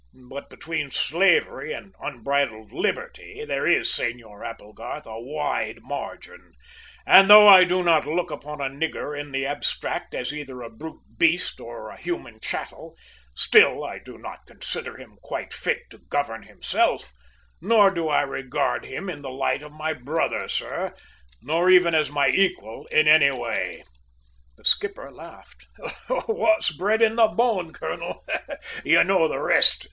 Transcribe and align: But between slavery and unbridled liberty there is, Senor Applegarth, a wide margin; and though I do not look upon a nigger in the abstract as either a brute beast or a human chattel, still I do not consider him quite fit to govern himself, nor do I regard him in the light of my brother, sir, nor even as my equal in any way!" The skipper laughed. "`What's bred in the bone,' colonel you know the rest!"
But 0.15 0.49
between 0.49 0.89
slavery 0.89 1.73
and 1.73 1.93
unbridled 1.99 2.71
liberty 2.71 3.45
there 3.45 3.67
is, 3.67 3.93
Senor 3.93 4.43
Applegarth, 4.43 5.05
a 5.05 5.19
wide 5.21 5.83
margin; 5.83 6.53
and 7.05 7.29
though 7.29 7.47
I 7.47 7.65
do 7.65 7.83
not 7.83 8.07
look 8.07 8.31
upon 8.31 8.61
a 8.61 8.63
nigger 8.63 9.15
in 9.15 9.31
the 9.31 9.45
abstract 9.45 10.15
as 10.15 10.33
either 10.33 10.63
a 10.63 10.71
brute 10.71 11.03
beast 11.19 11.59
or 11.59 11.89
a 11.89 11.97
human 12.01 12.39
chattel, 12.39 12.95
still 13.35 13.83
I 13.83 13.99
do 13.99 14.17
not 14.17 14.47
consider 14.47 14.97
him 14.97 15.19
quite 15.21 15.53
fit 15.53 15.83
to 15.91 15.99
govern 15.99 16.41
himself, 16.47 17.13
nor 17.61 17.91
do 17.91 18.07
I 18.07 18.21
regard 18.23 18.85
him 18.85 19.07
in 19.07 19.21
the 19.21 19.29
light 19.29 19.61
of 19.61 19.71
my 19.71 19.93
brother, 19.93 20.47
sir, 20.49 20.95
nor 21.43 21.69
even 21.69 21.93
as 21.93 22.09
my 22.11 22.29
equal 22.29 22.87
in 22.87 23.07
any 23.07 23.29
way!" 23.29 23.83
The 24.57 24.65
skipper 24.65 25.11
laughed. 25.11 25.67
"`What's 26.07 26.75
bred 26.75 27.03
in 27.03 27.17
the 27.17 27.27
bone,' 27.27 27.71
colonel 27.71 28.25
you 28.83 29.03
know 29.03 29.27
the 29.27 29.39
rest!" 29.39 29.79